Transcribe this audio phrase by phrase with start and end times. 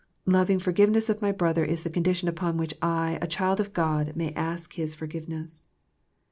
[0.25, 4.15] Loving forgiveness of my brother is the condition upon which I, a child of God,
[4.15, 5.61] may ask His forgiveness.